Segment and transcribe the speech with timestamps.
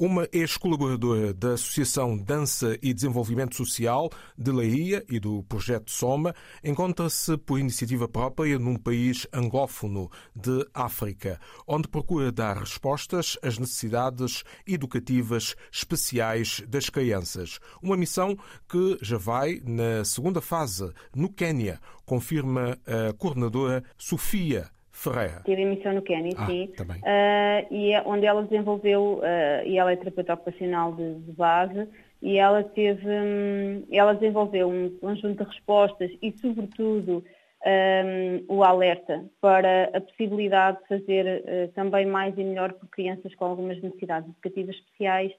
[0.00, 7.36] uma ex-colaboradora da Associação Dança e Desenvolvimento Social de Leiria e do Projeto Soma, encontra-se
[7.36, 15.54] por iniciativa própria num país angófono de África, onde procura dar respostas às necessidades educativas
[15.70, 17.58] especiais das crianças.
[17.82, 25.40] Uma missão que já vai na segunda fase, no Quênia, confirma a coordenadora Sofia Ferreira.
[25.46, 26.70] Tive emissão no Quênia, ah, sim.
[26.76, 31.32] Tá uh, e é onde ela desenvolveu, uh, e ela é terapeuta ocupacional de, de
[31.32, 31.88] base,
[32.20, 37.24] e ela teve, um, ela desenvolveu um conjunto de respostas e, sobretudo,
[37.64, 43.34] um, o alerta para a possibilidade de fazer uh, também mais e melhor por crianças
[43.34, 45.32] com algumas necessidades educativas especiais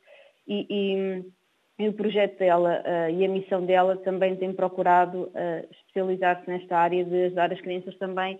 [0.48, 5.32] e, e, e o projeto dela e a missão dela também tem procurado
[5.72, 8.40] especializar-se nesta área de ajudar as crianças também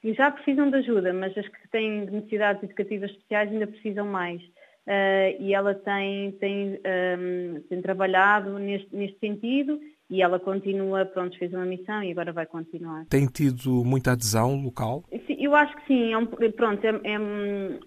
[0.00, 4.42] que já precisam de ajuda, mas as que têm necessidades educativas especiais ainda precisam mais.
[4.84, 9.78] Uh, e ela tem, tem, um, ehm, tem trabalhado neste, neste, sentido
[10.10, 13.06] e ela continua, pronto, fez uma missão e agora vai continuar.
[13.08, 15.04] Tem tido muita adesão local?
[15.24, 17.18] Sim, eu acho que sim, é um, pronto, é, é,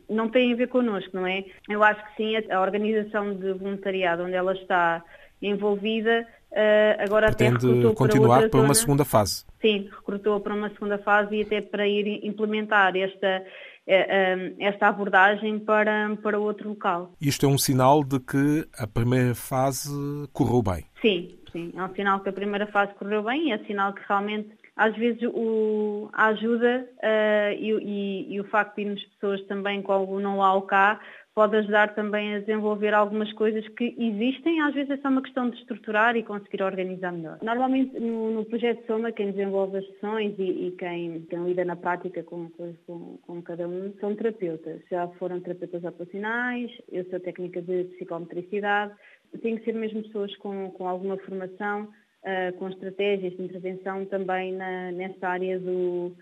[0.09, 1.43] não tem a ver connosco, não é?
[1.67, 5.03] Eu acho que sim, a, a organização de voluntariado onde ela está
[5.47, 9.45] envolvida Uh, agora Pretende até recrutou continuar para, para uma segunda fase.
[9.61, 13.43] Sim, recrutou para uma segunda fase e até para ir implementar esta, eh,
[13.87, 17.11] eh, esta abordagem para, para outro local.
[17.19, 19.91] Isto é um sinal de que a primeira fase
[20.31, 20.85] correu bem.
[21.01, 21.73] Sim, sim.
[21.75, 24.95] É um sinal que a primeira fase correu bem e é sinal que realmente às
[24.95, 29.91] vezes o, a ajuda uh, e, e, e, o facto de irmos pessoas também com
[29.91, 30.99] algum não há cá
[31.35, 35.49] pode ajudar também a desenvolver algumas coisas que existem, às vezes é só uma questão
[35.49, 37.37] de estruturar e conseguir organizar melhor.
[37.43, 41.75] Normalmente no, no projeto Soma, quem desenvolve as sessões e, e quem, quem, lida na
[41.75, 42.49] prática com,
[42.87, 44.81] com, com, cada um são terapeutas.
[44.89, 48.93] Já foram terapeutas operacionais, eu sou técnica de psicometricidade,
[49.41, 51.89] tem que ser mesmo pessoas com, com alguma formação,
[52.23, 56.15] uh, com estratégias de intervenção também na, nessa área do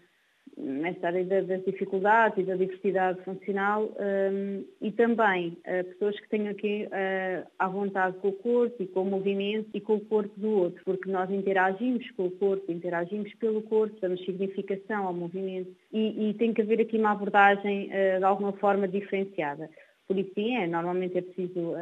[0.57, 6.51] nesta área das dificuldades e da diversidade funcional um, e também uh, pessoas que tenham
[6.51, 10.39] aqui uh, à vontade com o corpo e com o movimento e com o corpo
[10.39, 15.71] do outro, porque nós interagimos com o corpo, interagimos pelo corpo, damos significação ao movimento
[15.91, 19.69] e, e tem que haver aqui uma abordagem uh, de alguma forma diferenciada.
[20.05, 21.73] Por isso sim, é, normalmente é preciso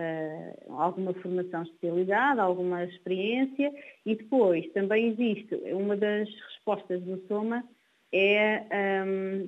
[0.70, 3.74] alguma formação especializada, alguma experiência
[4.06, 7.64] e depois também existe uma das respostas do SOMA
[8.12, 9.48] é um,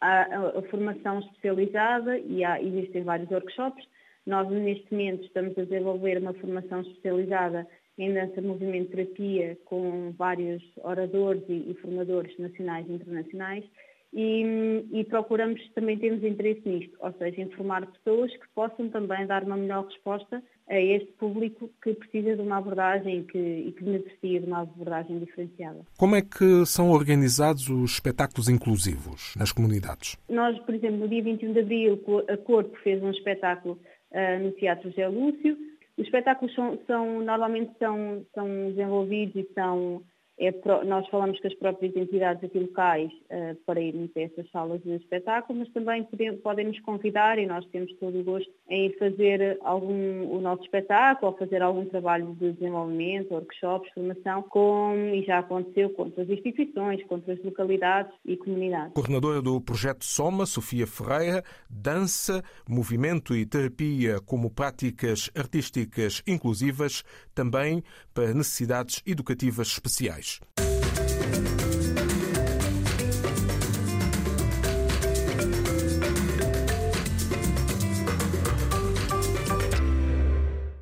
[0.00, 3.86] a, a, formação especializada e há, existem vários workshops.
[4.26, 7.66] Nós, neste momento, estamos a desenvolver uma formação especializada
[7.98, 13.64] em dança movimento terapia com vários oradores e, e formadores nacionais e internacionais
[14.12, 19.42] e, e, procuramos também temos interesse nisto, ou seja, informar pessoas que possam também dar
[19.42, 24.40] uma melhor resposta a este público que precisa de uma abordagem que, e que necessita
[24.40, 25.80] de uma abordagem diferenciada.
[25.98, 30.18] Como é que são organizados os espetáculos inclusivos nas comunidades?
[30.28, 33.78] Nós, por exemplo, no dia 21 de abril, a Corpo fez um espetáculo
[34.10, 35.56] uh, no Teatro José Lúcio.
[35.96, 40.02] Os espetáculos são, são normalmente são, são desenvolvidos e são
[40.42, 44.82] é, nós falamos com as próprias entidades aqui locais uh, para irmos a essas salas
[44.82, 46.04] de espetáculo, mas também
[46.42, 51.30] podem nos convidar e nós temos todo o gosto em fazer algum, o nosso espetáculo
[51.30, 57.04] ou fazer algum trabalho de desenvolvimento, workshops, formação, com, e já aconteceu com outras instituições,
[57.04, 58.94] com outras localidades e comunidades.
[58.94, 67.82] Coordenadora do projeto Soma, Sofia Ferreira, dança, movimento e terapia como práticas artísticas inclusivas, também
[68.12, 70.31] para necessidades educativas especiais.
[70.40, 70.71] Watch.